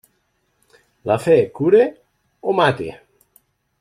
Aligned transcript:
La 1.11 1.17
fe 1.25 1.35
cura 1.59 1.83
o 2.53 2.57
mata. 2.63 2.91